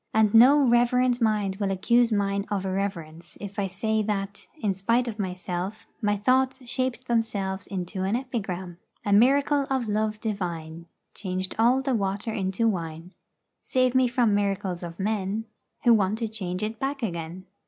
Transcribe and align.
And 0.15 0.33
no 0.33 0.57
reverent 0.67 1.21
mind 1.21 1.57
will 1.57 1.69
accuse 1.69 2.11
mine 2.11 2.47
of 2.49 2.65
irreverence 2.65 3.37
if 3.39 3.59
I 3.59 3.67
say 3.67 4.01
that, 4.01 4.47
in 4.59 4.73
spite 4.73 5.07
of 5.07 5.19
myself, 5.19 5.85
my 6.01 6.17
thoughts 6.17 6.67
shaped 6.67 7.05
themselves 7.07 7.67
into 7.67 8.01
an 8.01 8.15
epigram: 8.15 8.79
A 9.05 9.13
miracle 9.13 9.67
of 9.69 9.87
Love 9.87 10.19
Divine 10.19 10.87
Changed 11.13 11.53
all 11.59 11.83
the 11.83 11.93
water 11.93 12.33
into 12.33 12.67
wine: 12.67 13.13
Save 13.61 13.93
me 13.93 14.07
from 14.07 14.33
miracles 14.33 14.81
of 14.81 14.99
men, 14.99 15.45
Who 15.83 15.93
want 15.93 16.17
to 16.17 16.27
change 16.27 16.63
it 16.63 16.79
back 16.79 17.03
again. 17.03 17.45